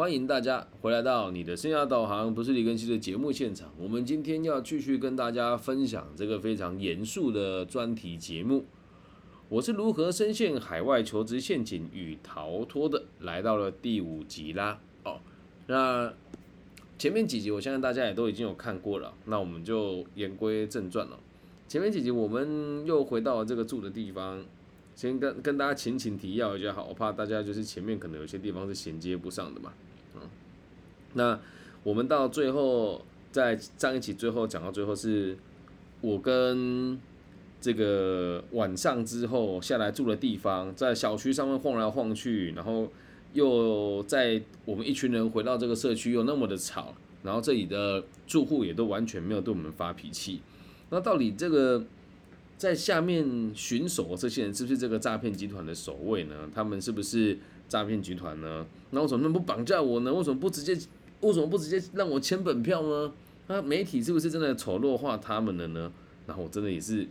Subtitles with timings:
[0.00, 3.70] 欢迎大家回来到你的生涯导航不是李根熙的节目现场。
[3.78, 8.64] 我们今天要继续跟大家分享这个非常严肃的专题节目。
[9.50, 14.80] 我是如何深陷海外求职陷阱与逃脱的，来到了第五集啦。
[15.04, 15.20] 哦，
[15.66, 16.10] 那
[16.96, 21.20] 前面几集我相信大家也都已经有看过了，那我们就言归正传了。
[21.68, 24.42] 前面几集我们又回到了这个住的地方。
[24.96, 29.72] 先跟跟大家前情提要一下好，我怕大家就是前面可能有些地方是衔接不上的嘛，
[30.14, 30.20] 嗯，
[31.14, 31.38] 那
[31.82, 35.36] 我们到最后在上一期最后讲到最后是，
[36.00, 36.98] 我跟
[37.60, 42.90] 这个晚上之后下来住的地方，在小区上面晃来晃去，然后
[43.32, 50.40] 又在我们一群人回到这个社区又那么的吵，然后这里的住户也都完全没有对我们发脾气，
[50.90, 51.84] 那到底这个？
[52.60, 56.34] 在下面巡守这些人是不是这个诈骗集团的守卫呢？
[56.54, 57.38] 他们是不是
[57.70, 58.66] 诈骗集团呢？
[58.90, 60.12] 那为什么不绑架我呢？
[60.12, 60.76] 为什么不直接
[61.20, 63.12] 为什么不直接让我签本票呢？
[63.46, 65.92] 那媒体是不是真的丑陋化他们了呢？
[66.26, 67.06] 然后我真的也是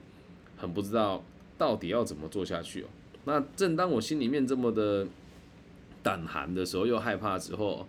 [0.58, 1.24] 很不知道
[1.58, 2.88] 到底要怎么做下去哦。
[3.24, 5.08] 那正当我心里面这么的
[6.04, 7.88] 胆寒的时候，又害怕之后，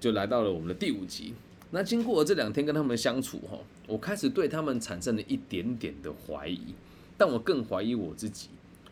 [0.00, 1.34] 就来到了我们的第五集。
[1.70, 6.74] 那经过这两天跟他们相处哈，我开始对他们产生了一点点的怀疑，
[7.16, 8.48] 但我更怀疑我自己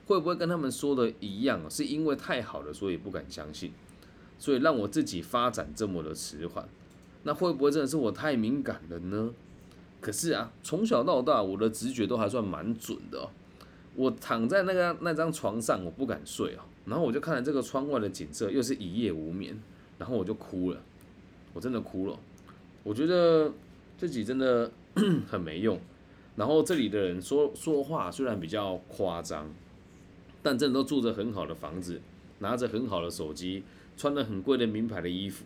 [0.06, 3.72] 会不会跟他们说的一样，是因为太好了所以不敢相信，
[4.38, 6.68] 所以让我自己发展这么的迟缓。
[7.22, 9.30] 那会不会真的是我太敏感了呢？
[10.00, 13.30] 可是啊，从小到大我的直觉都还算蛮准的哦。
[13.94, 19.58] 我躺在那个那张床上，我不敢睡啊，然后我就看着这个窗外的景色，又是一夜无眠，
[19.98, 20.82] 然后我就哭了，
[21.54, 22.18] 我真的哭了。
[22.82, 23.50] 我觉得
[23.96, 24.70] 自己真的
[25.26, 25.80] 很没用，
[26.36, 29.48] 然后这里的人说说话虽然比较夸张，
[30.44, 32.00] 但真的都住着很好的房子，
[32.38, 33.64] 拿着很好的手机，
[33.96, 35.44] 穿着很贵的名牌的衣服，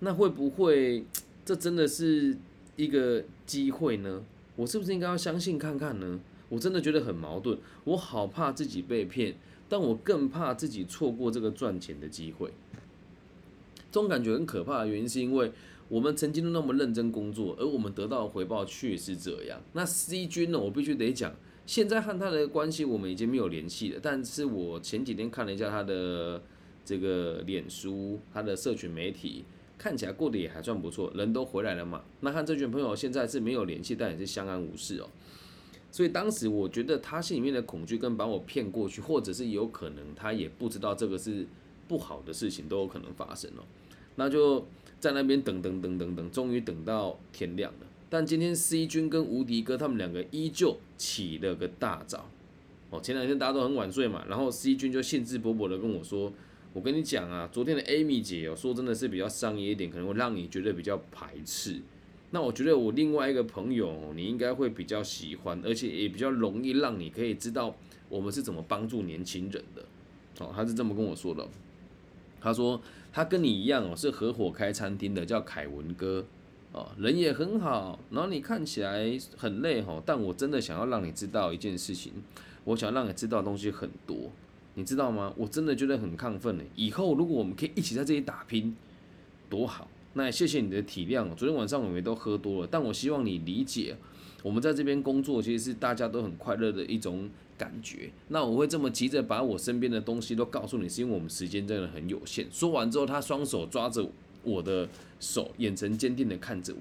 [0.00, 1.06] 那会不会
[1.46, 2.36] 这真的是
[2.76, 4.22] 一个机会呢？
[4.56, 6.20] 我是不是应该要相信看看呢？
[6.48, 9.36] 我真的觉得很矛盾，我好怕自己被骗，
[9.68, 12.52] 但我更怕自己错过这个赚钱的机会。
[13.90, 15.52] 这种感觉很可怕的原因是因为。
[15.88, 19.60] 我们曾经都那么认真工作，而我们得到的回报却是这样。
[19.74, 20.58] 那 C 君呢？
[20.58, 21.34] 我必须得讲，
[21.66, 24.00] 现在和他的关系我们已经没有联系了。
[24.02, 26.42] 但是我前几天看了一下他的
[26.84, 29.44] 这个脸书，他的社群媒体，
[29.78, 32.02] 看起来过得也还算不错，人都回来了嘛。
[32.20, 35.08] 那和这群朋友现在是没有联系，但也是相安无事哦。
[35.90, 41.46] 所以当时我觉得他心里面的恐惧跟把我骗过去，或者是有可能他也不知道这个是
[41.88, 43.64] 不好的事情，都有可能发生哦。
[44.16, 44.66] 那就。
[45.02, 47.86] 在那边等等等等等，终于等到天亮了。
[48.12, 52.28] 但今天 C 君跟无敌哥他们两个依旧起了个大早。
[52.90, 56.30] 哦，前两天大家都很晚睡嘛，然后 C 君就兴致勃勃的跟我说
[56.74, 61.80] ：“我跟你讲啊，昨天的 Amy 姐哦，说真的是比较商业一点，可能会让你觉得比较排斥。
[62.32, 67.74] 那我觉得我另外一个朋友，你应该会比较喜欢，而且也比较容易让你可以知道
[68.10, 69.82] 我们是怎么帮助年轻人的。”
[70.44, 71.48] 哦，他是这么跟我说的。
[72.42, 72.78] 他说
[73.10, 76.26] 他跟你一样哦，是合伙开餐厅的，叫凯文哥，
[76.72, 77.98] 哦，人也很好。
[78.10, 82.12] 然后你看起来很累哈，但我真的想要让你知道一件事情，
[82.64, 84.30] 我想让你知道的东西很多，
[84.74, 85.32] 你知道吗？
[85.36, 86.64] 我真的觉得很亢奋呢。
[86.74, 88.74] 以后如果我们可以一起在这里打拼，
[89.48, 89.88] 多好。
[90.14, 91.34] 那谢谢你的体谅。
[91.34, 93.96] 昨天晚上我们都喝多了，但我希望你理解，
[94.42, 97.30] 我们在这边工作其实是大家都很快乐的一种。
[97.58, 102.44] 感觉，那我会这么急着把我身边的东西都告诉你，是因为我们时间真的很有限。
[102.50, 104.04] 说完之后，他双手抓着
[104.42, 104.88] 我的
[105.20, 106.80] 手，眼神坚定的看着我。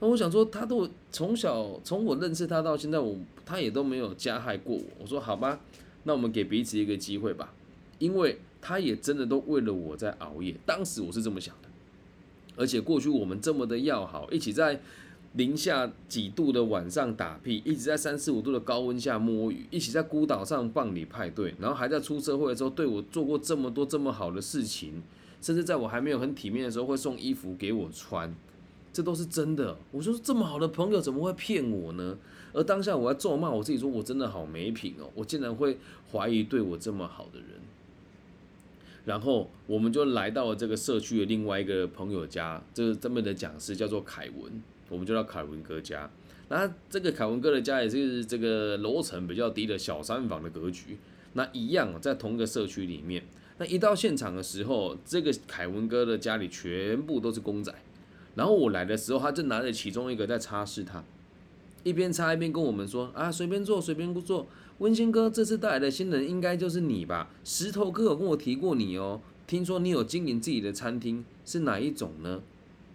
[0.00, 4.82] 那我想说，他都从小从我认识他到现在，我他也都没有加害过我。
[4.98, 5.60] 我说好吧，
[6.02, 7.54] 那我们给彼此一个机会吧，
[7.98, 10.54] 因为他也真的都为了我在熬夜。
[10.66, 11.68] 当时我是这么想的，
[12.56, 14.80] 而且过去我们这么的要好，一起在。
[15.36, 25.02] 零下几度的晚上打屁，一直在三四五度的高温下摸鱼，一起在孤岛上办理派对，然后还在出社会的时候对我做过这么多这么好的事情，
[25.44, 28.34] 甚至在我还没有很体面的时候会送衣服给我穿，
[28.94, 29.76] 这都是真的。
[29.90, 32.16] 我说这么好的朋友怎么会骗我呢？
[32.54, 35.76] 而当下我要咒骂我自己，说我真的好没品哦，我竟然会
[36.10, 37.48] 怀疑对我这么好的人。
[39.04, 44.62] 然后我们就来到了这个社区的另外一个朋友家，这个这边的讲师叫做凯文。
[44.88, 46.10] 我们就到凯文哥家，
[46.48, 50.96] 那这个凯文哥的家也是这个楼层比较低的小三房的格局，
[51.34, 53.22] 那一样在同一个社区里面。
[53.58, 57.72] 那一到现场的时候，这个凯文哥的家里全部都是公仔，
[58.34, 61.04] 然后我来的时候，他正拿着其中一个在擦拭它，
[61.84, 64.46] 一边擦一边跟我们说啊，随便坐，随便坐。
[64.78, 67.30] 温馨哥这次带来的新人应该就是你吧？
[67.44, 72.42] 石头哥有跟我提过你哦，听说你有经营自己的餐厅，是哪一种呢？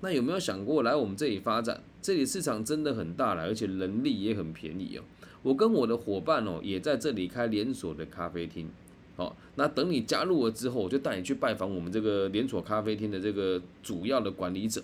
[0.02, 1.82] 那有没有想过来我们这里发展？
[2.02, 5.04] 这里市场真的很大了，而且人力也很便宜哦。
[5.42, 8.70] 我跟我的伙伴哦，也在这里开连锁的咖啡厅。
[9.20, 14.82] 好，那等你加入了之后，我就带你去拜访我们这个连锁咖啡厅的这个主要的管理者。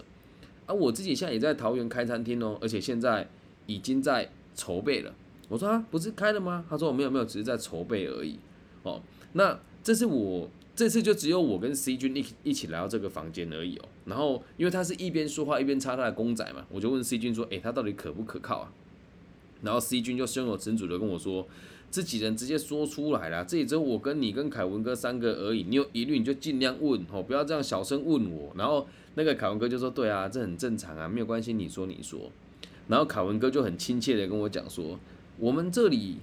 [0.65, 3.25] 啊，我自己现在也在桃园开餐厅哦，而且现在
[3.65, 5.15] 已经在筹备了。
[5.47, 6.65] 我说啊，不是开了吗？
[6.69, 8.37] 他说我没有没有，只是在筹备而已。
[8.83, 9.01] 哦，
[9.31, 10.49] 那这是我。
[10.75, 13.85] 这次就只有我跟 C 君一一起来到这个房间而已哦。
[14.03, 18.73] 然后，因为他是一边说话一边插他的公仔嘛，我就问 C 君说：“诶，他到底可不可靠啊？”
[19.63, 21.47] 然后 C 君就胸有成竹的跟我说
[21.95, 25.63] ：“自己人直接说出来了，这里只有我跟你跟凯文哥三个而已。
[25.63, 32.30] 你有疑虑你就尽量问哦，不要这样小声问我。”然后那个凯文哥就说：“对啊，这很正常啊，没有关系，你说你说。”
[32.89, 35.00] 然后凯文哥就很亲切的跟我讲说
[35.39, 36.18] ：“我们这里。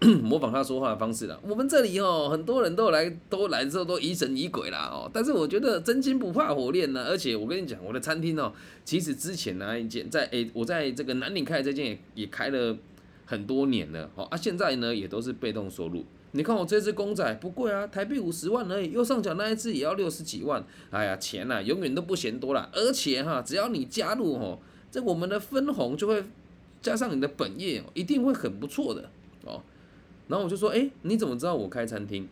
[0.24, 1.38] ”模仿他说话的方式了。
[1.46, 5.10] 我们这里哦，很多人都来，都来之后都疑神疑鬼啦哦。
[5.12, 7.04] 但是我觉得真金不怕火炼呢。
[7.06, 8.50] 而且我跟你讲，我的餐厅哦，
[8.82, 12.74] 其实之前那一间在诶，我在这个南岭开的这间也也开了
[13.30, 14.24] 很多年了哦。
[14.24, 16.04] 啊，现在呢也都是被动收入。
[16.32, 18.90] 你看我这只公仔不贵啊，台币五十万而已。
[18.90, 20.64] 右上角那一只也要六十几万。
[20.90, 22.68] 哎呀，钱呐永远都不嫌多啦。
[22.72, 24.58] 而且哈，只要你加入哦，
[24.90, 26.24] 这我们的分红就会
[26.82, 29.08] 加上你的本业，一定会很不错的
[29.44, 29.62] 哦。
[30.26, 32.28] 然后我就说，哎，你怎么知道我开餐厅？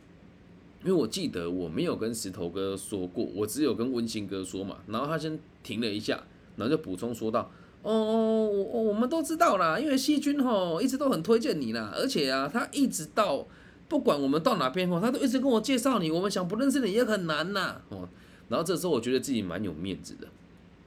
[0.84, 4.78] 因为我记得我没有跟石头哥说过，我只有跟温馨哥说嘛。
[4.86, 6.22] 然后他先停了一下，
[6.56, 7.50] 然后就补充说道
[7.82, 13.46] ：“哦，我我们都知道啦，因为细菌吼一直都很推荐你啦，而且啊，他一直到
[13.88, 16.10] 不管我们到哪边吼，他都一直跟我介绍你。
[16.10, 17.80] 我们想不认识你也很难呐。
[17.88, 18.08] 哦，
[18.48, 20.26] 然后这时候我觉得自己蛮有面子的，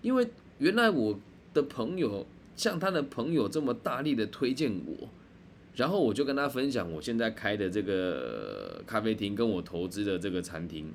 [0.02, 0.30] 因为
[0.60, 1.20] 原来我
[1.54, 5.08] 的朋友像他的朋友这么大力的推荐我。”
[5.74, 10.92] 然后我就跟他分享我现在开的这个咖啡厅，跟我投资的这个餐厅。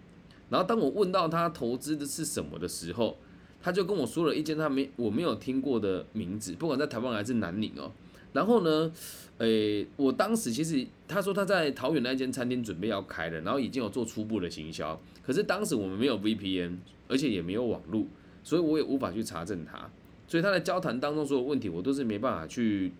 [0.51, 3.17] 然后当我问到他投资的是什么的时候，
[3.63, 7.91] 他就跟我说了一间他没我没有听过的名字，不管在台湾还是南宁哦。
[8.33, 8.93] 然后呢，
[9.39, 15.01] 诶，我当时其实他说他在桃园那间餐厅准备要开了，然后已经有做初步的行销。
[15.25, 16.77] 可是当时我们没有 VPN，
[17.09, 18.05] 而且也没有网络，
[18.43, 19.91] 所以我也无法去查证他。
[20.29, 22.93] 所以他在交谈当中所有问题，我都是没办法去。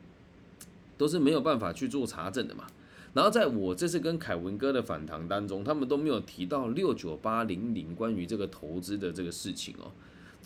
[0.99, 2.67] 都是没有办法去做查证的嘛。
[3.13, 9.93] 然后在我这次跟凯文哥的访谈当中，他们都没有提到六九八零零关于这个投资的这个事情哦，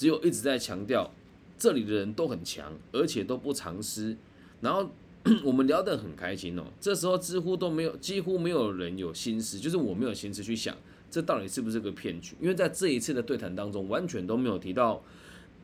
[0.01, 1.13] 只有一直在强调
[1.59, 4.17] 这里的人都很强，而且都不藏私。
[4.63, 4.89] 然后
[5.45, 6.65] 我们聊得很开心哦。
[6.81, 10.75] 这时候几乎都没有，几乎没有人有心思，就是我没有心思去想
[11.11, 15.03] 这到底是不是个骗局，因为在这一次的对谈当中，完全都没有提到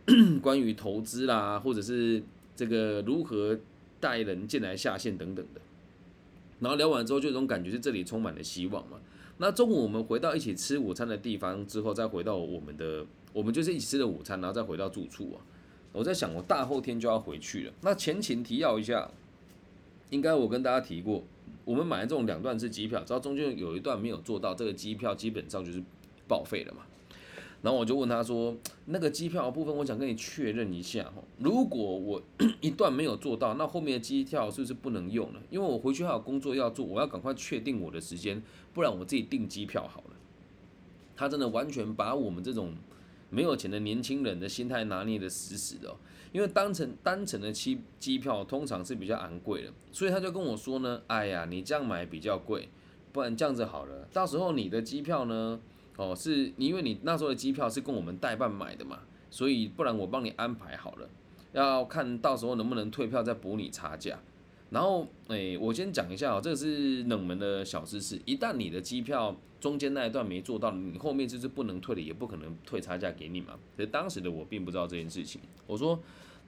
[0.42, 2.22] 关于投资啦，或者是
[2.54, 3.58] 这个如何。
[3.98, 5.60] 带人进来下线等等的，
[6.60, 8.98] 然后聊完之后，就有种感觉是这里充满了希望嘛。
[9.38, 13.06] 那中午我们回到一起吃午餐的地方之后，再回到我们的，
[13.36, 15.44] 我们就是一起吃的午餐，然后再回到住处啊。
[15.92, 17.72] 我在想，我大后天就要回去了。
[17.82, 19.10] 那前情提要一下，
[20.08, 21.22] 应该我跟大家提过，
[21.66, 25.82] 我们买的这种两段式机票，只要中间有一段没有做到，这个机票基本上就是
[26.26, 26.80] 报废了嘛。
[27.60, 28.56] 然后我就问他说
[28.86, 31.22] ：“那个机票的部分，我想跟你确认一下哈。
[31.38, 32.22] 如果我
[32.62, 35.42] 一段没有做到，那后面的机票是不是不能用了？
[35.50, 38.42] 因为我回去还有工作要做，我要赶快确定我的时间，
[38.72, 40.16] 不然我自己订机票好了。”
[41.14, 42.74] 他真的完全把我们这种
[43.30, 45.94] 没有钱的年轻人的心态拿捏的死死的。
[46.32, 52.68] 因为单程单程的机机票通常是比较昂贵的，所以他就跟我说呢：“哎呀，你这样买比较贵，
[53.12, 55.58] 不然这样子好了，到时候你的机票呢？”
[55.96, 58.98] 哦，是因为你那时候的机票是跟我们代办买的嘛，
[59.30, 61.08] 所以不然我帮你安排好了，
[61.52, 64.18] 要看到时候能不能退票再补你差价。
[64.76, 73.58] 然后，诶，我先讲一下哦，这个是冷门的小知识，一旦你的机票中间那一段没做到，你后面就是不能退的，也不可能退差价给你嘛。
[73.74, 75.98] 可是当时的我并不知道这件事情，我说，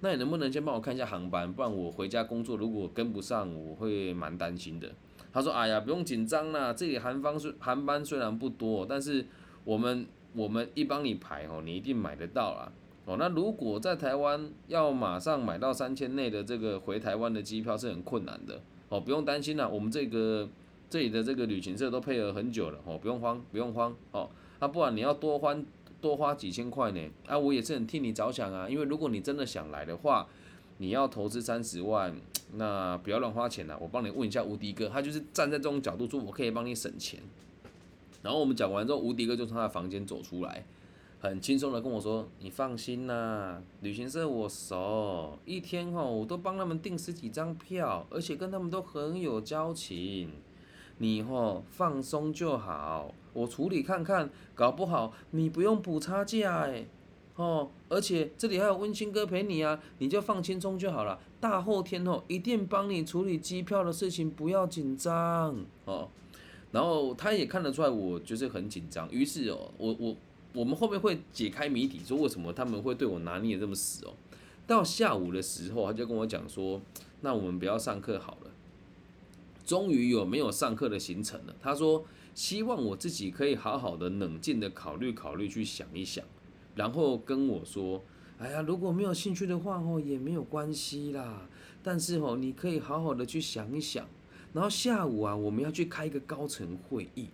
[0.01, 4.91] 那你能不能先帮我看一下航班，不然我回家工作如果跟不上，我会蛮担心的。
[5.33, 9.25] 他说：“哎呀，不用紧张啦，这里航方虽航班虽然不多，但是
[9.65, 12.71] 我们我们一帮你排哦，你一定买得到啦。
[13.09, 18.61] 哦，那如果在台湾要马上买到三千内的这个回台湾的机票是很困难的
[18.91, 20.47] 哦，不用担心啦，我们这个
[20.91, 24.29] 这里的这个旅行社都配合很久了哦，不用慌不用慌哦。
[24.59, 25.57] 啊，不然你要多花
[26.01, 27.01] 多花几千块呢？
[27.27, 30.27] 啊，我也是很替你着想啊，因为如果你真的想来的话。”
[30.81, 32.15] 你要投资三十万，
[32.55, 33.77] 那不要乱花钱了。
[33.81, 37.19] 我帮你问一下无敌哥，他就是站在这种角度说，我可以帮你省钱。
[38.23, 40.65] 然后我们讲完之后，无敌哥就从他的房间走出来，
[41.21, 50.31] 很轻松的跟我说：“你放心啦，旅行社我熟，一天哦我都帮他们订十几张票，而且跟他们都很有交情。
[50.99, 56.87] 你吼放松就好，我处理看看，搞不好你不用补差价哎，
[57.35, 61.19] 哦，而且这里还有温馨哥陪你啊，你就放轻松就好了。
[61.41, 66.09] 大后天哦，一定帮你处理机票的事情，不要紧张哦。
[66.71, 70.17] 然后他也看得出来我就是很紧张，于是哦，我我
[70.59, 74.15] 我们后面会解开谜底，说为什么他们会对我拿捏这么死哦。
[74.67, 76.83] 到下午的时候，他就跟我讲说，
[77.21, 78.51] 那我们不要上课好了。
[79.65, 81.55] 终于有没有上课的行程了。
[81.63, 86.25] 他说希望我自己可以好好的冷静的考虑考虑，去想一想，
[86.75, 88.03] 然后跟我说，
[88.41, 91.49] 哎呀，如果没有兴趣的话哦，也没有关系啦。
[91.85, 94.05] 但是哦，你可以好好的去想一想。
[94.53, 97.29] 然后下午啊，我们要去开一个高层会议，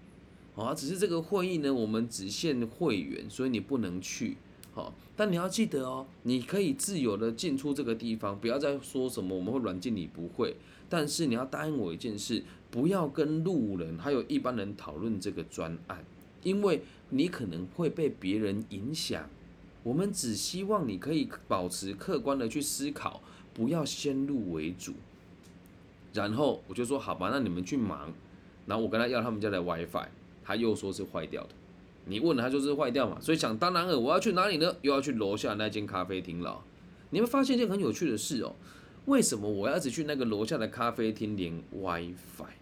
[0.57, 4.37] 啊，只是这个会议呢，我们只限会员，所以你不能去，
[4.73, 10.55] 好，但你要记得哦，你可以自由的进出这个地方，不要再说什么我们会软禁你，不会，
[10.89, 16.05] 但是你要答应我一件事，不要跟路人还有一般人讨论这个专案，
[16.45, 19.29] 因为你可能会被别人影响，
[19.83, 23.21] 我们只希望你可以保持客观的去思考，
[23.53, 24.93] 不要先入为主。
[26.13, 28.13] 然后我就说好吧，那你们去忙。
[28.67, 30.07] 然后我跟他要他们家的 WiFi，
[30.45, 31.49] 他又说是坏掉的。
[32.07, 34.77] 你问了他就是坏掉嘛，所以想当然了，我要去哪里呢？
[34.83, 36.63] 又要去楼下那间咖啡厅了。
[37.11, 38.55] 你会发现一件很有趣的事哦，
[39.07, 42.53] 为什么我要一直去那个楼下的咖啡厅连 WiFi？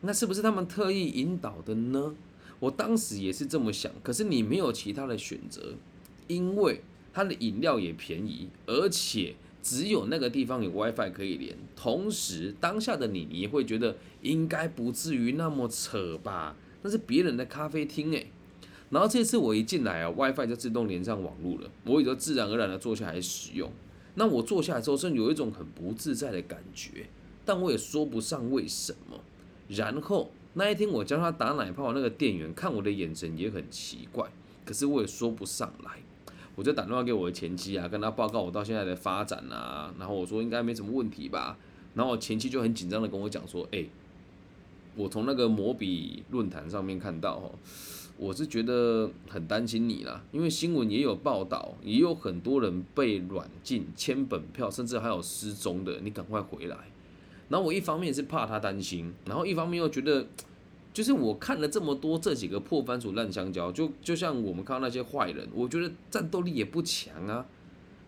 [0.00, 2.14] 那是不是他们特意引导的呢？
[2.58, 5.74] 我当时也是这么想，可是你没有其他的选择，
[6.26, 6.80] 因为
[7.12, 9.34] 它的饮料也便宜，而且。
[9.62, 16.56] 只有那个地方有 WiFi 可以连，同时当下的你，你会觉得应该不至于那么扯吧？
[16.82, 18.30] 那是别人的咖啡厅诶。
[18.90, 23.70] 然后这次我一进来啊，WiFi 就自动连上网络了，我也就自然而然的坐下来使用。
[24.14, 27.06] 那我坐下来之后，是有一种很不自在的感觉，
[27.44, 29.20] 但我也说不上为什么。
[29.68, 34.28] 然后那一天我教他打奶泡，那个店员看我的眼神也很奇怪，
[34.64, 35.92] 可是我也说不上来。
[36.56, 41.56] 我就打电话给我的前妻啊，跟他报告我到现在的发展啊，然后我说应该没什么问题吧，
[41.94, 43.86] 然后我前妻就很紧张的跟我讲说，哎，
[44.96, 47.52] 我从那个摩比论坛上面看到哦，
[48.16, 56.76] 我是觉得很担心你啦，因为新闻也有报道，也有很多人被软禁、签本票，甚至还有失踪的，你赶快回来。
[57.48, 60.26] 然后我一方面是怕他担心，然后一方面又觉得。
[60.92, 67.46] 就是我看了这么多这几个破番薯烂香蕉，就就像我们看到那些坏人，我觉得战斗力也不强啊。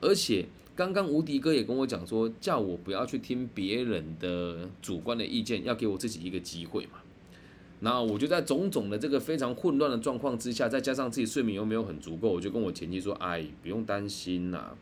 [0.01, 0.45] 而且
[0.75, 7.01] 刚刚无敌哥也跟我讲说，叫我不要去听别人的主观的意见，要给我自己一个机会嘛。
[7.81, 14.75] 然后我就在种种的这个非常混乱的状况之下，再加上自己睡眠又没有很足够，我就跟我前妻说：“哎，不用担心啦，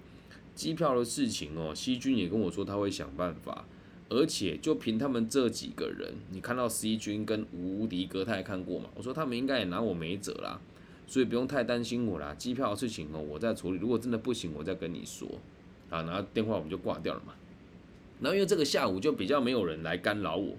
[0.55, 3.65] 机票的事情哦，西军也跟我说他会想办法。”
[4.11, 8.91] 而且就凭他们这几个人，你看到 C 军跟无敌哥他也看过嘛？
[8.97, 10.61] 我说他们应该也拿我没辙啦，
[11.07, 12.35] 所以不用太担心我啦。
[12.35, 13.79] 机票的事情哦，我在处理。
[13.79, 15.29] 如果真的不行，我再跟你说。
[15.91, 17.35] 啊，然后电话我们就挂掉了嘛。
[18.21, 20.55] 然后因为这个下午就比较没有人来干扰我，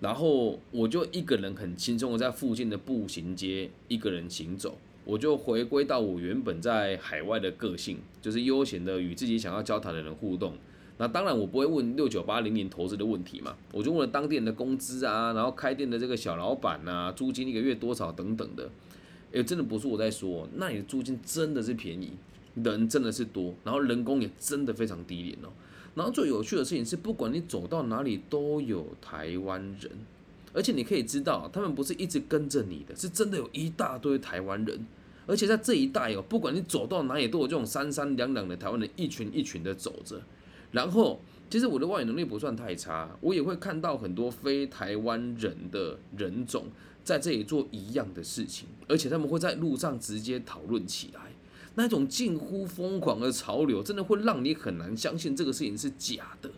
[0.00, 10.54] 然后我就一个人很轻松的在附近的步行街一个人行走，我就回归到我原本在海外的个性，就是悠闲的与自己想要交谈的人互动。
[10.98, 18.70] 那当然，我不会问六九八零零投资的问题嘛，我就问了当地人的工资啊，然后开店的这个小老板呐，租金一个月多少等等的。
[19.32, 22.12] 哎，真的不是我在说，那里的租金真的是便宜，
[22.54, 25.48] 人真的是多，然后人工也真的非常低廉哦。
[25.94, 29.90] 然后最有趣的事情是，不管你走到哪里都有台湾人，
[30.52, 34.86] 而且你可以知道，他们不是一直跟着你的，是真的有一大堆台湾人，
[35.26, 40.22] 而且在这一带哦，不管你走到哪里都有这种三三两两的台湾人，一群一群的走着。
[40.70, 46.64] 然后，其实我的外语能力不算太差，我也会看到很多非台湾人的人种
[47.04, 51.31] 在这里做一样的事情，而且他们会在路上直接讨论起来，
[51.74, 56.50] 那种近乎疯狂的潮流，真的会让你很难相信这个事情是假的。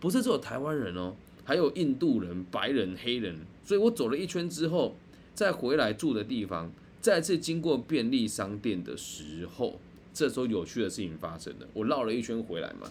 [0.00, 3.36] 不是只有台湾人哦，还有印度人、白人、黑人。
[3.64, 4.96] 所以我走了一圈之后，
[5.34, 6.70] 再回来住的地方，
[7.00, 9.80] 再次经过便利商店的时候，
[10.14, 11.66] 这时候有趣的事情发生了。
[11.72, 12.90] 我绕了一圈回来嘛。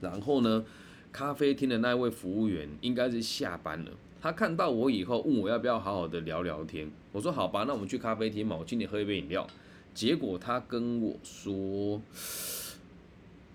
[0.00, 0.64] 然后呢，
[1.12, 3.90] 咖啡厅的那位服务员应该是下班了。
[4.20, 6.90] 他看到我以后，问我要不要好好的聊聊天。
[7.12, 9.46] 我说好吧，那我们去咖啡厅嘛，我请你喝一杯饮料。
[9.98, 12.00] 结果他跟我说，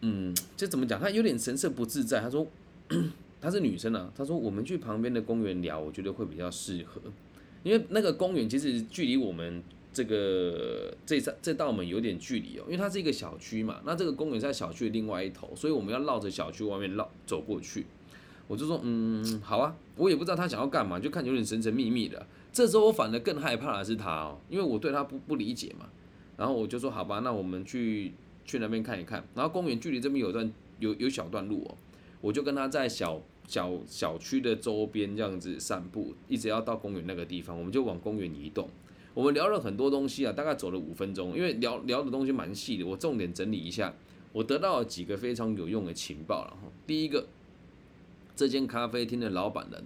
[0.02, 1.00] 嗯，这怎么讲？
[1.00, 2.20] 他有点神色不自在。
[2.20, 2.46] 他说，
[3.40, 4.12] 她是女生啊。
[4.14, 7.00] 他说我们去旁边的公园聊，我觉得会比较适合，
[7.64, 9.64] 因为那个公园其实距离我们。
[9.94, 17.86] 这个这这这道门有点距离哦，因为它是一个小区嘛，那这个公园在小区的另外一头，所以我们要绕着小区外面绕走过去。
[18.48, 22.26] 我就说，嗯，好啊，我也不知道他想要干嘛，就看有点神神秘秘的。
[22.52, 25.88] 这时候我反而更害怕的是他哦，因为我对他不不理解嘛。
[26.38, 28.14] 然后我就说，好吧，那我们去
[28.46, 29.24] 去那边看一看。
[29.36, 31.78] 然后公园距离这边有段有有小段路哦，
[32.22, 38.70] 我就跟他在小小小区的周边这样子散步，一直要到公园那个地方，我们就往公园移动。
[39.14, 43.94] 我们聊了很多东西啊，大概走了五分钟，因为聊聊的东西蛮细的，我重点整理一下，
[44.32, 46.68] 我得到了几个非常有用的情报了哈。
[46.88, 47.28] 第一个，
[48.36, 49.84] 这间咖啡厅的老板人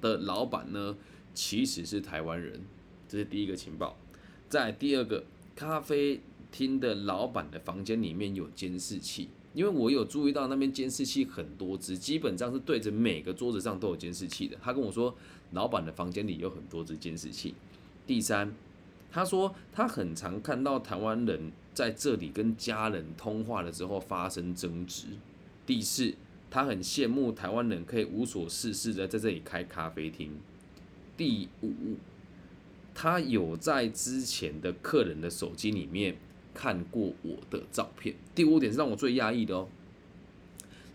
[0.00, 0.96] 的老板呢？
[1.32, 2.60] 其实是台湾人，
[3.08, 3.96] 这是第一个情报。
[4.48, 5.24] 在第二个，
[5.56, 6.20] 咖啡
[6.50, 14.56] 厅的老板的房间里面有监视器，因为我有注意到那边监视器很多只，基本上是对着每个桌子上都有监视器的。
[14.62, 15.14] 他跟我说，
[15.52, 17.54] 老板的房间里有很多只监视器。
[18.06, 18.52] 第三，
[19.10, 25.06] 他说他很常看到台湾人在这里跟家人通话的时候发生争执。
[25.66, 26.14] 第四，
[26.50, 30.32] 他很羡慕台湾人可以无所事事的在这里开咖啡厅。
[31.16, 31.72] 第五，
[32.94, 36.16] 他有在之前的客人的手机里面
[36.54, 38.14] 看过我的照片。
[38.34, 39.68] 第五点是让我最压抑的哦。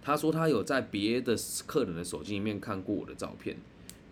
[0.01, 1.35] 他说他有在别的
[1.67, 3.57] 客人的手机里面看过我的照片。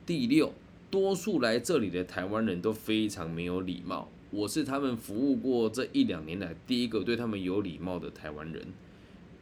[0.05, 0.53] 第六，
[0.91, 8.67] 多数来这里的台湾人都非常没有礼貌，我是他们服务过这一两年来第一个对他们有礼貌的台湾人。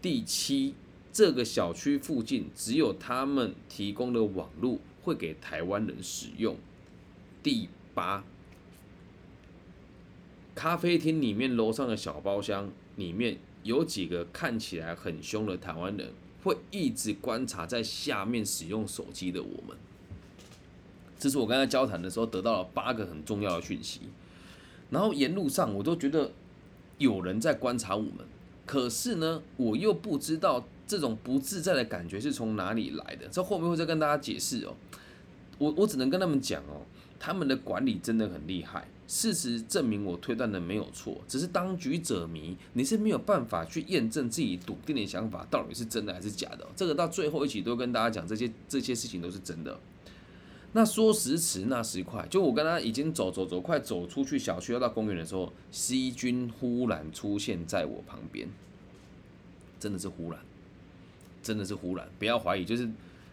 [0.02, 0.76] 第七，
[1.12, 4.80] 这个小区附近只有他们提供的网络。
[5.06, 6.58] 会给台湾人使用。
[7.44, 8.26] 第八，
[10.56, 16.12] 咖啡厅里面楼上的小包厢里面有几个看起来很凶的台湾人，
[16.44, 19.78] 会一直观察在下面使用手机的我们。
[21.20, 24.02] 这是我刚才交谈的时候得到了八个很重要的讯息。
[24.90, 26.32] 然后沿路上我都觉得
[26.98, 28.26] 有人在观察我们，
[28.66, 30.66] 可是呢，我又不知道。
[30.88, 33.28] 这种不自在的感觉是从哪里来的？
[33.32, 34.76] 这后面会再跟大家解释哦。
[35.58, 36.86] 我我只能跟他们讲哦，
[37.26, 38.88] 他们的管理真的很厉害。
[39.08, 46.68] 事实证明我推断的没有错，只是当局者迷，你是没有办法去验证自己笃定的想法到底是真的还是假的。
[46.76, 49.80] 这个到最后一起都跟大家讲，这些这些事情都是真的。
[50.74, 58.48] 那说时迟，那时快，就我跟他已经走走走，快走出去小区要到公园的时候，西军忽然出现在我旁边，
[59.80, 60.40] 真的是忽然。
[61.42, 62.90] 真的是忽然，不要怀疑，就是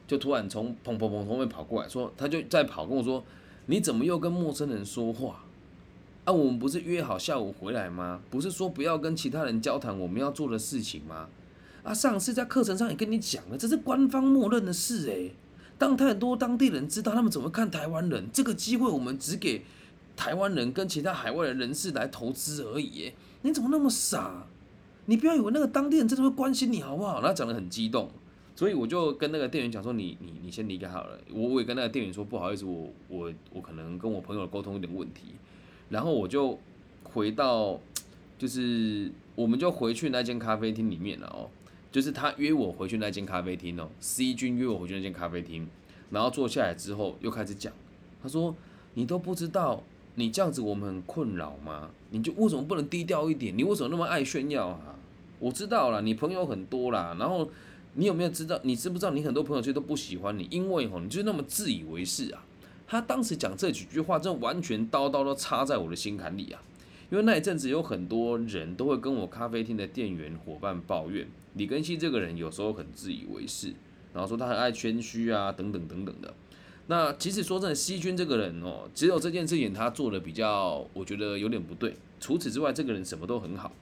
[0.07, 3.25] 就突然从砰砰砰从后面跑过来，说他就在跑，跟我说
[3.67, 5.45] 你怎么又跟陌生人说话？
[6.25, 8.21] 啊，我们不是约好下午回来吗？
[8.31, 11.29] 不是说不要跟其他人交谈我们要做的事情吗？
[11.83, 15.33] 啊，上次在课程上也跟你讲了，这是官方默认的事诶。
[15.79, 18.29] 当太多当地人知道，他们怎么看台湾人？
[18.33, 19.65] 这个机会我们只给
[20.17, 24.47] 台湾人跟其他海外的人士来投资而已，你怎么那么傻？
[25.07, 27.21] 你不要以为那个当地人真的会关心你好不好？
[27.21, 28.09] 然后讲得很激动，
[28.55, 35.35] 所以我就跟那个店员讲说：“你你你先离开好了。”我我也跟那个店员说：“不好意思，我我我可能跟我朋友沟通有点问题。”
[35.91, 36.59] 然后我就
[37.05, 37.81] 回到，
[38.39, 41.49] 就是我们就回去那间咖啡厅里面了哦。
[41.91, 45.69] 就是他约我回去那间咖啡厅哦，C 君约我回去那间咖啡厅，
[46.11, 47.73] 然后坐下来之后又开始讲，
[48.23, 48.55] 他说
[48.95, 49.83] ：“你都不知道。”
[50.15, 51.89] 你这样子我们很困扰吗？
[52.11, 53.57] 你就为什么不能低调一点？
[53.57, 54.95] 你为什么那么爱炫耀啊？
[55.39, 57.17] 我知道了，你朋友很多啦。
[57.19, 57.49] 然后
[57.95, 58.59] 你有没有知道？
[58.63, 62.45] 你知不知道你很多朋友其实都不喜欢你，因为吼你就那么自以为是啊。
[62.87, 66.63] 他当时讲这几句话，真的完全刀刀都插在我的心坎里啊。
[67.11, 73.75] 因为那一阵子有很多人都会跟我咖啡厅的店员伙伴抱怨，李根熙这个人有时候很自以为是，
[74.15, 76.33] 然后说他很爱谦虚啊，等等等等的。
[76.87, 81.95] 那其实说真的，西君这个人哦，只有这件事情他做的比较，我觉得有点不对。
[82.19, 83.73] 除此之外，这个人什么都很好，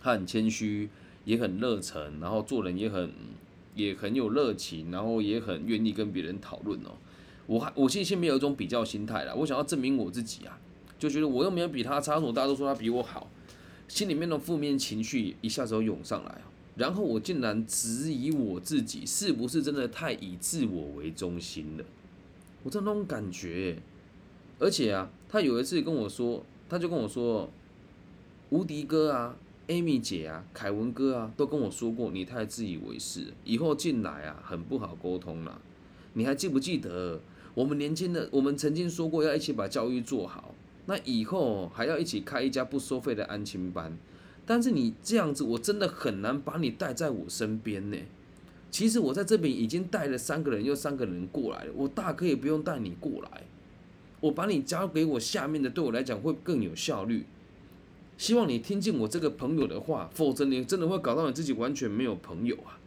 [0.00, 0.88] 他很谦虚，
[1.24, 3.10] 也很热忱，然后做人也很
[3.74, 6.92] 也很有热情，然后也很愿意跟别人讨论哦。
[7.46, 10.58] 我还我心里面有一种比较心态啦，我想要证明我自己啊，
[10.98, 13.30] 就觉得我又没有比他差，什么大家都说他比我好，
[13.86, 16.40] 心里面的负面情绪一下子涌上来
[16.76, 21.84] 然后我竟然质疑我自己是不是真的太以自我为中心了。
[22.64, 23.78] 我这种感觉，
[24.58, 27.48] 而且啊，他有一次跟我说，他就跟我说，
[28.50, 29.36] 无敌哥啊
[29.68, 35.60] ，Amy 姐啊，凯文哥啊，都跟我说过，你太自以为是，以后进来啊，很不好沟通了。
[36.14, 37.20] 你还记不记得，
[37.54, 40.54] 我们年轻的，我们曾经说过要一起把教育做好，
[40.86, 43.96] 那以后还要一起开一家不收费的安亲班。
[44.46, 47.96] 但是你这样子，我真的很难把你带在我身边呢。
[48.70, 53.42] 其实我在这边已经带了三个人又三个人过来了，我大可以不用带你过来，
[54.20, 57.24] 我把你交给我下面的，对我来讲会更有效率。
[58.16, 62.78] 希望你听进我这个朋友的话，否则你真的会搞到你自己完全没有朋友啊！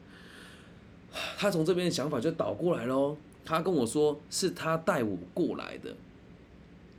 [1.38, 3.18] 他从这边的想法就倒过来喽。
[3.44, 5.96] 他跟我说是他带我过来的，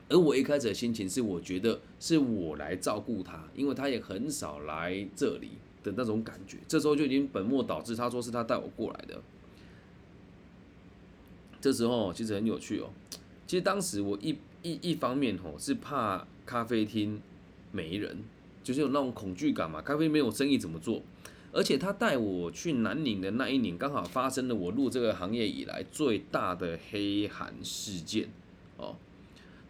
[0.09, 5.51] 而我一开始的心情是我觉得是我来照顾他，因为他也很少来这里
[5.83, 6.57] 的那种感觉。
[6.67, 9.21] 这时候就已经本末倒置，他说是他带我过来的。
[11.61, 12.91] 这时候其实很有趣哦。
[13.47, 17.21] 其实当时我一一一方面吼是怕咖啡厅
[17.73, 18.19] 没人，
[18.63, 21.03] 就是有那种恐惧感嘛，咖啡没有生意怎么做？
[21.51, 28.29] 而且他带我去南宁的那一年，刚好发生了我入这个行业以来最大的黑函事件
[28.77, 28.97] 哦。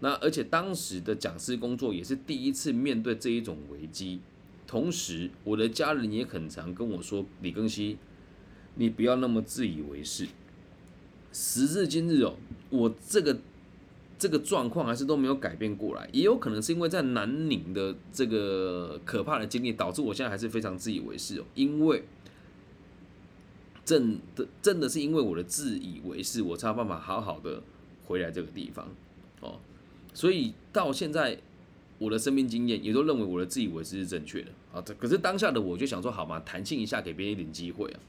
[0.01, 4.21] 那而且当时的讲师工作也是第一次面对这一种危机，
[4.67, 7.97] 同时我的家人也很常跟我说：“李庚希，
[8.75, 10.27] 你不要那么自以为是。”
[11.33, 12.37] 时至今日哦，
[12.71, 13.39] 我这个。
[14.19, 21.45] 这个状况还是都没有改变过来，也有可能是因为在南宁的这个可怕的经历，导致我现在还是非常自以为是哦。
[21.55, 22.03] 因为
[23.85, 27.63] 真的真的是因为我的自以为是，我才有办法好好的
[28.07, 28.89] 回来这个地方
[29.41, 29.61] 哦。
[30.13, 31.39] 所以到现在，
[31.99, 34.85] 我的生命经验也都认为我的自以为是是正确的啊。
[34.99, 38.01] 可是当下的我就想说，好嘛，弹性一下，给别人一点机会啊。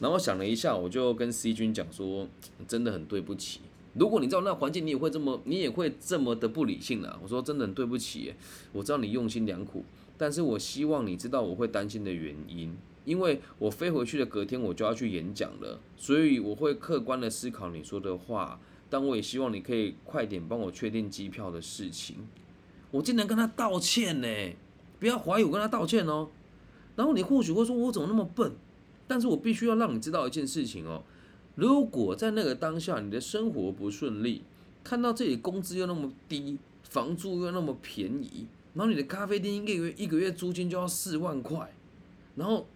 [0.00, 2.26] 然后想了一下，我就跟 C 君讲说，
[2.66, 3.60] 真的很对不起。
[3.94, 7.18] 如果你知道那环境，你也会这么，你也会这么的不理性了。
[7.22, 8.34] 我说真的对不起，
[8.72, 9.84] 我知道你用心良苦，
[10.18, 18.58] 但是我希望你知道我会担心的原因，因为我飞回去的隔天我就要去演讲了，所以我会客观的思考你说的话，
[18.90, 22.16] 但我也希望你可以快点帮我确定机票的事情。
[22.90, 24.28] 我竟然跟他道歉呢，
[24.98, 26.28] 不要怀疑我跟他道歉哦。
[26.96, 28.52] 然后你或许会说，我怎么那么笨？
[29.06, 31.02] 但是我必须要让你知道一件事情哦。
[31.56, 34.42] 如果在那个当下，你的生活不顺利，
[34.82, 41.72] 看到这里工资又那么低，房租又那么便宜，然后你的咖啡店一个月一个月租金就要四万块，
[42.34, 42.66] 然后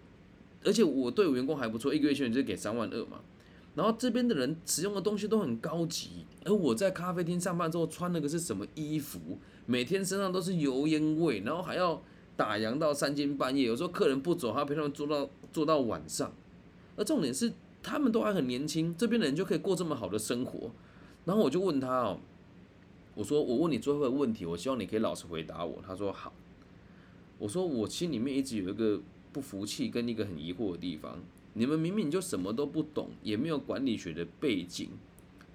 [0.63, 3.19] 而且我对我员工还不错，一个月薪水就给三万二嘛，
[3.75, 9.19] 然后这边的人使用的东西都很高级，而我在咖啡厅上班之后穿那个是什么衣服，
[9.65, 12.01] 每天身上都是油烟味，然后还要
[12.37, 16.33] 打烊到三更半夜，有时候客人不走，还要陪他们做到做到晚上，
[16.95, 17.51] 而重点是。
[17.89, 20.69] 他们都还很年轻，这边的人就可以过这么好的生活。
[21.25, 22.19] 然后我就问他哦，
[23.15, 25.81] 我说我问你最后一个问题，我希望你可以老实回答我。
[25.83, 26.31] 他说好。
[27.39, 29.01] 我说我心里面一直有一个
[29.33, 31.17] 不服气跟一个很疑惑的地方，
[31.53, 34.89] 你们明明就什么都不懂，也没有管理学的背景，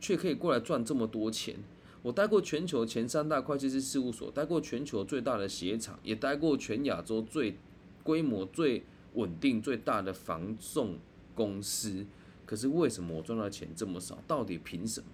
[0.00, 1.54] 却可以过来赚这么多钱。
[2.02, 7.56] 我待过全球前三大会计师事务所，待过全球最大的鞋厂，也待过全亚洲最
[8.02, 10.98] 规模最稳定最大的防送。
[11.36, 12.06] 公司，
[12.46, 14.18] 可是为什么我赚到钱这么少？
[14.26, 15.06] 到底凭什么？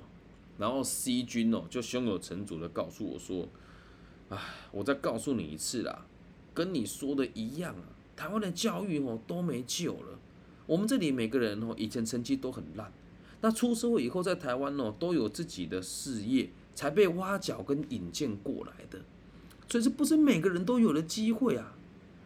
[0.58, 3.48] 然后 C 君哦，就胸有成竹的告诉我说
[4.28, 4.38] ：“唉，
[4.72, 6.06] 我再告诉你一次啦，
[6.52, 10.18] 跟你说的一样啊，台湾的教育哦都没救了。
[10.66, 12.92] 我们这里每个人哦以前成绩都很烂，
[13.40, 19.00] 那出社会以后在台湾哦都有自己的事业，才被挖角跟引荐过来的，
[19.68, 21.76] 所以这不是每个人都有了机会啊。”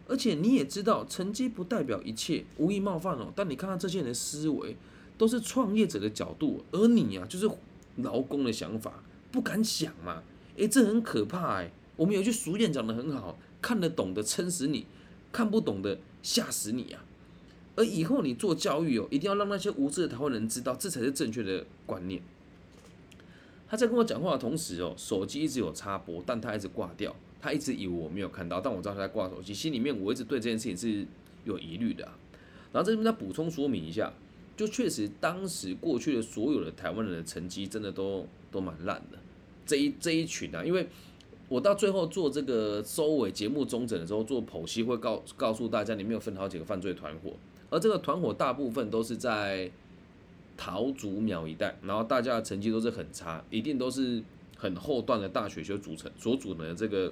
[0.07, 3.33] 而且你也知道，成绩不代表一切，无意冒犯哦。
[3.35, 4.77] 但你看看这些人的思维，
[5.17, 7.49] 都是创业者的角度，而你啊，就是
[7.97, 10.23] 劳工的想法，不敢想嘛。
[10.57, 11.71] 诶，这很可怕诶。
[11.95, 14.85] 我们有句俗谚讲得很好，看得懂的撑死你，
[15.31, 17.03] 看不懂的吓死你啊。
[17.75, 22.21] 而以后你做教育哦，一定要让那些无知的台湾人知道，这才是正确的观念。
[23.67, 27.15] 他在跟我讲话的同时哦，手机一直有插播，但他一直挂掉。
[27.41, 31.05] 他一直以为我没有看到，但我知道他在挂手机，心里面我一直对这件事情是
[31.43, 32.03] 有疑虑的。
[32.71, 34.11] 然后这边再补充说明一下，
[34.55, 39.17] 就确实当时过去的所有的台湾人的成绩真的都都蛮烂的。
[39.65, 40.87] 这一这一群啊，因为
[41.47, 47.33] 我到最后做这个收尾节目中诊的时候做剖析，会告告诉大家里面有分好几个犯罪团伙，
[47.69, 49.71] 而这个团伙大部分都是在
[50.55, 54.23] 桃竹苗一带，然后大家的成绩都是很差，一定都是。
[54.57, 57.11] 很后段的大学就组成所组成的这个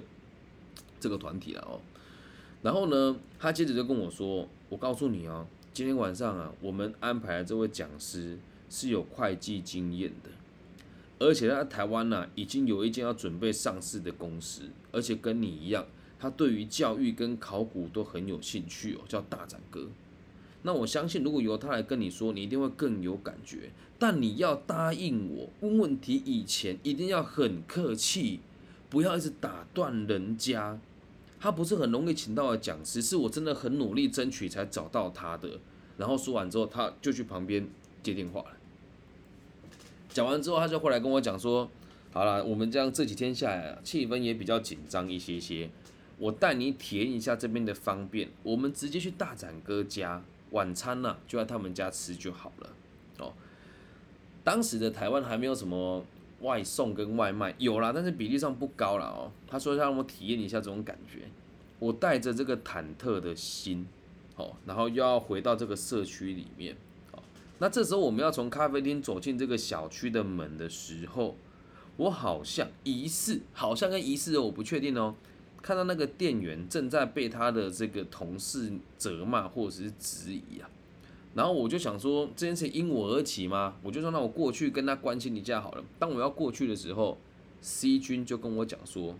[0.98, 1.78] 这个团体了哦，
[2.62, 8.38] 然后呢，他接着就跟我说：“我告诉你哦，今天晚上啊，我们安排的这位讲师
[8.70, 10.30] 是有会计经验的，
[11.18, 15.84] 而且他在台湾呢已经有一间要准备上市的公司，而且跟你一样，
[16.20, 19.88] 他对于教育跟考古都很有兴趣哦，叫大展哥。”
[20.62, 23.70] 那我相信，如果由他来跟你说，你一定会更有感觉。
[23.98, 28.38] 但你要答应我，问问题以前一定要很客气，
[28.88, 30.78] 不要一直打断人家。
[31.44, 35.60] 他不是很容易请到的讲师，是我真的很努力争取才找到他的。
[35.98, 37.68] 然后说完之后，他就去旁边
[38.02, 38.56] 接电话了。
[40.08, 41.68] 讲完之后，他就后来跟我讲说
[42.14, 45.68] ：“好了，我们这样这几天下来，气氛也比较紧张一些些。
[46.16, 52.70] 我带你体验一下这边的方便，我们直接去大展哥家。”晚餐呢，就在他们家吃就好了。
[53.18, 53.34] 哦。
[54.42, 56.06] 当时的台湾还没有什么
[56.44, 59.32] 外送跟外卖，有啦，但是比例上不高了哦。
[59.48, 61.22] 他说让我体验一下这种感觉，
[61.78, 63.86] 我带着这个忐忑的心，
[64.36, 66.76] 哦，然后又要回到这个社区里面，
[67.12, 67.22] 哦，
[67.58, 71.34] 那这时候我们要从咖啡厅走进这个小区的门的时候，
[71.96, 75.14] 我好像疑似，好像跟疑似我不确定哦，
[75.62, 80.68] 看到那个店员正在被他的这个同事责骂或者是质疑啊。
[81.34, 83.76] 然后我就想说，这件事因我而起吗？
[83.82, 85.84] 我就说，那我过去跟他关心一下好了。
[85.98, 87.18] 当我要过去的时候
[87.60, 89.16] ，C 君就跟我讲说，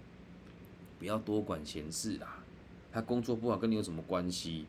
[0.98, 2.44] 不要多管闲事啦，
[2.92, 4.66] 他工作不好跟你有什么关系？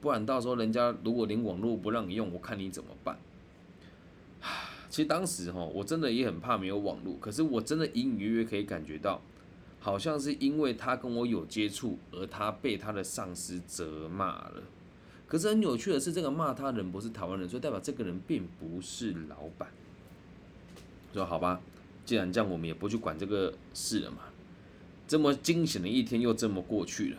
[0.00, 3.18] 不然到时候人家如果连网络不让你用，我看你怎么办？
[4.88, 9.20] 其实当时哈，我真的也很怕没有网络，可是我真的隐隐约约可以感觉到，
[9.80, 14.62] 好像是因为他跟我有接触，而他被他的上司责骂了。
[15.28, 19.68] 可是很有趣的是，这个骂他人不是台湾人，所以代表这个人并不是老板。
[21.12, 21.60] 说好吧，
[22.04, 24.18] 既然这样，我们也不去管这个事了嘛。
[25.08, 27.18] 这么惊险的一天又这么过去了，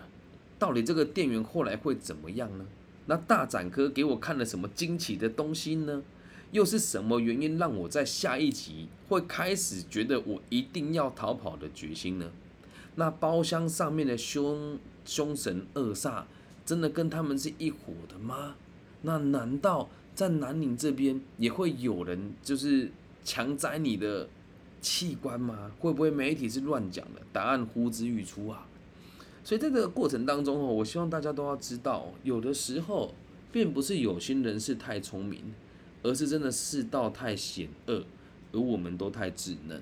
[0.60, 2.66] 到底这个店员后来会怎么样呢？
[3.08, 6.04] 那大展哥给我看了什么惊奇的东西呢？
[6.52, 12.32] 又是什么原因让我在下一集会开始觉得我一定要逃跑的决心呢？
[12.96, 16.24] 那包厢上面的凶凶神恶煞。
[16.68, 18.56] 真的跟他们是一伙的吗？
[19.04, 22.92] 那难道在南宁这边也会有人就是
[23.24, 24.28] 强摘你的
[24.82, 25.72] 器官吗？
[25.80, 27.22] 会不会媒体是乱讲的？
[27.32, 28.68] 答案呼之欲出啊！
[29.46, 33.14] 所以在这个过程当中哦，我希望大家都要知道，有的时候
[33.50, 35.54] 并不是有心人士太聪明，
[36.04, 38.04] 而是真的世道太险恶，
[38.52, 39.82] 而我们都太稚嫩。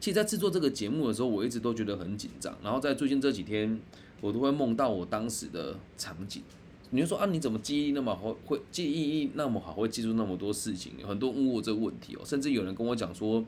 [0.00, 3.80] 其实，在制作这个节目的时候，我一直都觉得很紧张，然后在最近这几天。
[4.20, 6.42] 我都会梦到我当时的场景，
[6.90, 10.92] 你就说啊，你怎么记忆那么好，会记忆那么好，会记住那么多事情？
[11.06, 13.44] 很多问我这个问题哦，甚至有人跟我讲说，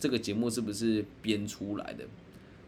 [0.00, 2.04] 这个节目是不是编出来的？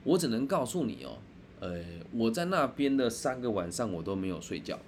[0.05, 1.19] 我只能告诉你哦，
[1.61, 1.83] 呃，
[2.13, 4.79] 我在那边的三个晚上我都没有睡觉，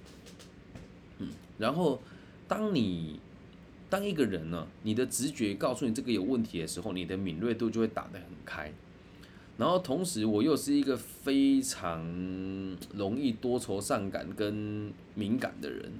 [1.19, 2.01] 嗯，然后
[2.47, 3.19] 当你
[3.89, 8.71] 当一个人呢，你的直觉告诉你这个有问题的时候，你的敏锐度就会打得很开。
[9.57, 12.03] 然后同时，我又是一个非常
[12.95, 15.91] 容易多愁善感跟敏感的人，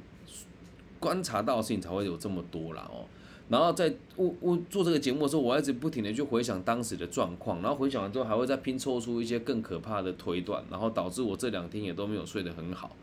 [0.99, 3.05] 观察到的事情才会有这么多啦哦。
[3.49, 12.95] 然后在我我做这个节目的时候，我一直不停的去回想当时的状况，然后回想完之后，还会再拼凑出一些更可怕的推断，然后导致我这两天也都没有睡得很好，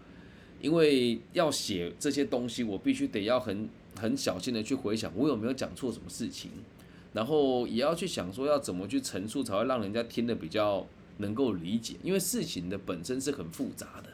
[0.61, 3.69] 因为要写这些东西，我必须得要很
[4.01, 6.51] 很小心的去回想，我有没有讲错什么事情。
[7.13, 10.87] 然后也要去想说要怎么去陈述才会让人家听得比较
[11.19, 14.11] 能够理解，因为事情的本身是很复杂的。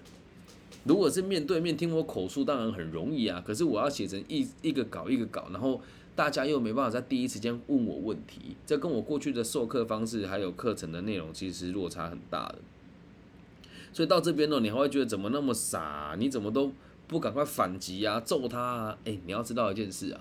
[0.85, 3.42] 如果是面对面听我口述，当然很容易啊。
[3.44, 5.80] 可是我要写成一一个稿一个稿，然后
[6.14, 12.59] 大家又没办法在第一时间问我问题，这跟我过去的授课方式还有课程的内容其实落差很大的。
[13.92, 16.14] 所以到这边呢，你还会觉得怎么那么傻？
[16.18, 16.70] 你怎么都
[17.09, 18.98] 不赶快反击啊，揍他啊？
[19.04, 20.20] 哎，你要知道一件事啊。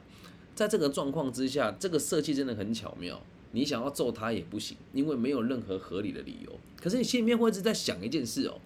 [0.56, 3.22] 在这个状况之下，这个设计真的很巧妙。
[3.52, 6.52] 你想要揍他也不行，因为没有任何合理的理由。
[6.76, 8.60] 可是你心里面会一直在想一件事哦，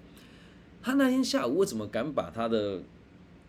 [0.82, 2.80] 他那天下午为什么敢把他的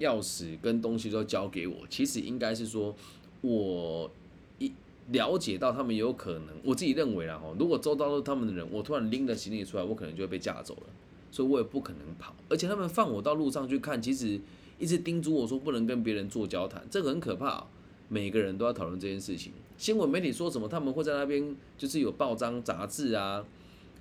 [0.00, 1.76] 钥匙跟东西都交给我？
[1.88, 2.94] 其实应该是说，
[3.40, 4.10] 我
[4.58, 4.70] 一
[5.12, 10.86] 了解到他们有可能，我自己认为啦哈，如果周遭都是他们的人，我突然拎着行李出来，我可能就会被架走了，
[11.30, 12.36] 所以我也不可能跑。
[12.50, 14.38] 而且他们放我到路上去看，其实
[14.78, 17.66] 一直叮嘱我说不能跟别人做交谈，这个很可怕。
[18.12, 19.52] 每个人都要讨论这件事情。
[19.78, 23.42] 新闻媒体说什么，他们会在那边就是有报章杂志啊，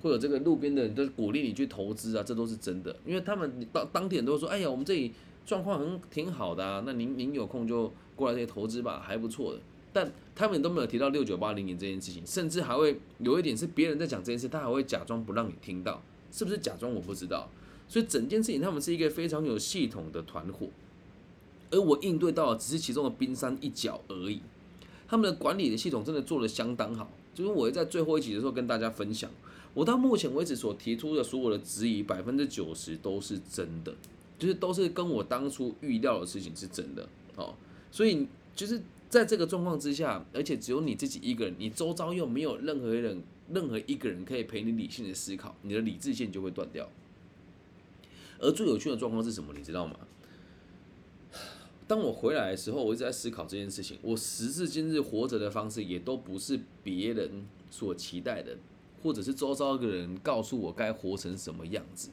[0.01, 2.95] 或者这个路边的人都鼓励你去投资啊，这都是真的。
[3.05, 5.13] 因为他们当当地人都说，哎呀，我们这里
[5.45, 9.59] 状况很挺好的啊，那您您有空就过来这里投资吧，还不错的。
[9.93, 17.47] 但他们都没有提到六九八零年这件事情，甚至还会有一点是别人在讲这件事，他还会假装不让你听到，是不是假装我不知道。
[17.87, 20.67] 所以整件事情他们是一个非常有系统的团伙。
[21.71, 24.41] 而我应对到的只是其中的冰山一角而已，
[25.08, 27.12] 他们的管理的系统真的做得相当好。
[27.34, 29.29] 就是我在最后一集的时候跟大家分享，
[29.73, 33.93] 我到目前为止所提出的所有的质疑，百分之九十都是真的，
[34.38, 37.55] 就是都是跟我当初预料的事情是真的哦。
[37.91, 46.89] 所以就是在这个状况之下，而且只有你自己一个人，你周遭又没有任何人、任何一个人可以陪你理性的思考，你的理智线就会断掉。
[48.39, 49.53] 而最有趣的状况是什么？
[49.55, 49.95] 你知道吗？
[51.89, 53.97] 当我回来的时候，我一直在思考这件事情。
[54.04, 58.56] 我时至今日活着的方式，也都不是别人所期待的，
[59.02, 62.12] 或者是周遭的人告诉我该活成什么样子。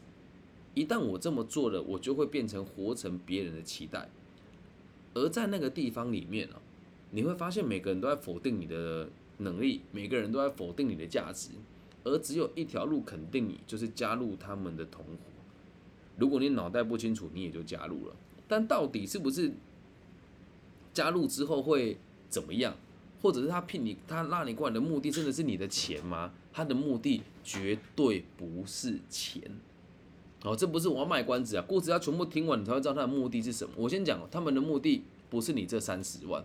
[0.73, 4.09] 一旦我这么做了，我就会变成活成别人的期待。
[5.13, 6.63] 而在那个地方里面啊，
[7.11, 11.51] 你会发现每个人都在否定你的能力，每个人都在否定你的价值，
[12.03, 15.19] 而只有一条路肯定你，就是加入他们的同伙。
[16.17, 18.17] 如果你脑袋不清楚，你也就加入了。
[18.49, 19.53] 但到底是不是
[20.97, 21.99] 加入之后会
[22.31, 22.75] 怎么样？
[23.21, 26.33] 或者是他聘你，他拉你过来的目的真的是你的钱吗？
[26.55, 29.43] 他的目的绝对不是钱。
[30.43, 33.75] 哦，这不是我要卖关子啊，故事要全部听完，你才会知道他的目的是什么。
[33.77, 36.43] 我先讲，他们的目的不是你这三十万，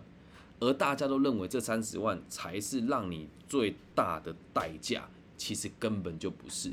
[0.60, 6.72] 而大家都认为这三十万才是让你最大的代价，其实根本就不是。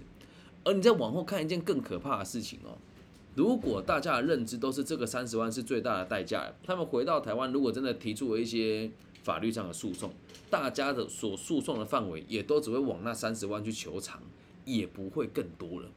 [0.65, 2.77] 而你再往后看一件更可怕的事情哦，
[3.39, 8.91] 如果大家的认知都是这个三十万是最大的代价，他们回到台湾，如果真的提出了一些
[9.23, 10.12] 法律上的诉讼，
[10.49, 14.21] 大家的所诉讼的范围也都只会往那三十万去求偿，
[14.65, 15.88] 也不会更多了。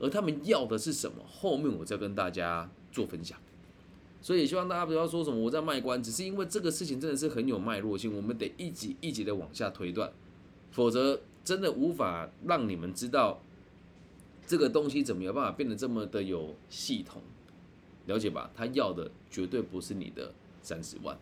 [0.00, 1.22] 而他们要的是什么？
[1.24, 3.38] 后面我再跟大家做分享。
[4.20, 10.10] 所以希望大家不要说什么我在卖关子，是因为这个事情真的是很有脉络性，我们得一级一级的往下推断，
[10.72, 13.40] 否则真的无法让你们知道
[14.48, 17.20] 这个东西怎么有办法变得这么的有系统，
[18.06, 18.50] 了解吧？
[18.54, 20.32] 他要的绝对不是你的
[20.62, 21.18] 三十万，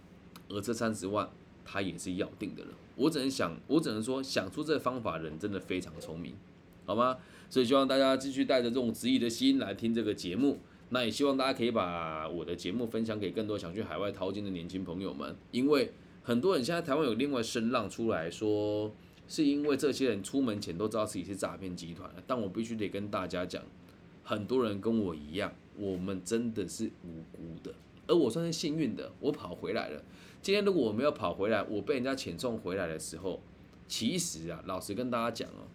[0.48, 1.28] 而这三十万
[1.64, 2.70] 他也是要定的了。
[2.94, 6.36] 我只能想，我只能说，想出这方法的人真的非常聪明，
[6.84, 7.18] 好吗？
[7.50, 10.60] 所以希望大家继续带着这种质疑的心来听这个节目。
[10.90, 18.94] 那也希望大家可以把我的节目分享给更多想去海外淘金的年轻朋友们，因为很多人现在台湾有另外声浪出来说，
[19.28, 22.10] 是因为这些人出门前都知道自己是诈骗集团。
[22.26, 23.62] 但我必须得跟大家讲，
[24.22, 27.74] 很多人跟我一样，我们真的是无辜的，
[28.06, 30.02] 而我算是幸运的，我跑回来了。
[30.42, 33.40] 今天如果我没有跑回来，我被人家遣送回来的时候，
[33.88, 35.66] 其实啊，老实跟大家讲哦。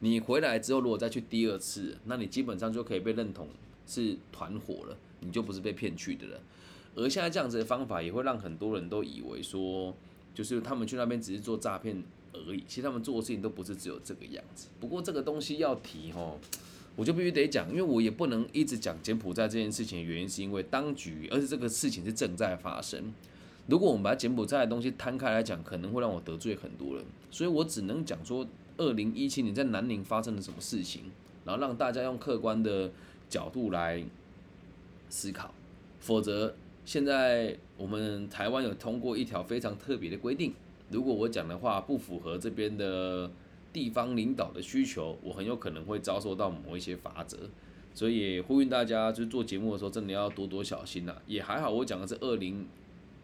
[0.00, 3.48] 你回来之后，如果再去第二次，那你基本上就可以被认同
[3.86, 6.40] 是团伙了，你就不是被骗去的了。
[6.96, 9.94] 而现在这样子的方法，也会让很多人都以为说，
[10.34, 12.02] 就是他们去那边只是做诈骗
[12.46, 12.62] 而已。
[12.66, 14.68] 其实他们做的事情都不是只有这个样子。
[14.80, 16.38] 不过这个东西要提吼，
[16.96, 23.12] 我就必须得讲，因为我也不能一直讲柬埔寨这件事情的原因，是因为当局，而且这个事情是正在发生。
[23.66, 28.46] 如果我们把柬埔寨的东西摊开来讲，可能会让我得罪很多人，所以我只能讲说。
[28.78, 31.04] 二零一七年在南宁发生了什么事情，
[31.46, 32.92] 然后让大家用客观的
[33.26, 34.04] 角度来
[35.08, 35.54] 思考。
[35.98, 40.52] 否则，现在我们台湾有通过一条非常特别的规定，
[40.90, 43.30] 如果我讲的话不符合这边的
[43.72, 47.38] 地方领导的需求，我很有可能会遭受到某一些法则。
[47.94, 51.16] 所以呼吁大家，就是做节目的时候真的要多多小心呐。
[51.26, 52.66] 也还好，我讲的是二零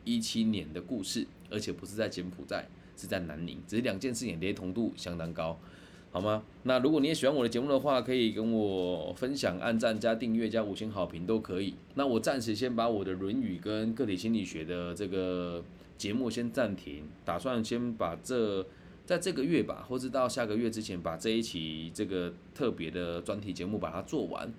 [0.05, 2.67] 一七年的故事，而且不是在柬埔寨。
[2.95, 5.59] 是在南宁，只是两件事情雷同度相当高，
[6.13, 6.45] 好吗？
[6.65, 11.75] 那如果你也喜欢我的节目的话，可以跟我分享、按赞、加订阅、加五星好评都可以。
[11.95, 15.65] 那我暂时先把我的《论语》跟个体心理学的这个
[16.03, 18.67] 节目先暂停，打算先把这
[19.07, 24.53] 在这个月吧，或是到下个月之前，把这一期这个特别的专题节目把它做完。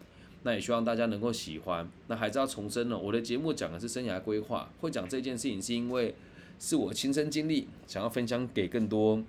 [0.43, 1.89] 那也希望大家能够喜欢。
[2.08, 6.15] 那还是要重申了，我的节目讲的是生涯规划，会讲这件事情是因为。
[6.60, 9.21] 是我亲身经历，想要分享给更多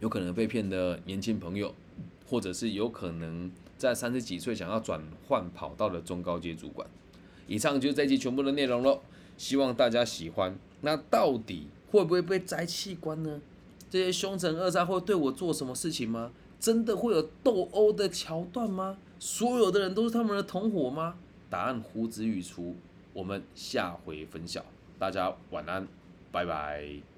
[0.00, 1.72] 有可能被骗的年轻朋友，
[2.26, 6.88] 或者是有可能在三十几岁想要转换跑道的中高阶主管。
[7.46, 9.00] 以上就是这期全部的内容喽，
[9.36, 10.58] 希望大家喜欢。
[10.82, 13.40] 那到底会不会被摘器官呢？
[13.88, 16.30] 这些凶神恶煞会对我做什么事情吗？
[16.58, 18.98] 真的会有斗殴的桥段吗？
[19.18, 21.16] 所有的人都是他们的同伙吗？
[21.48, 22.76] 答案呼之欲出，
[23.12, 24.64] 我们下回分晓。
[24.98, 25.88] 大家晚安。
[26.32, 27.09] 拜拜。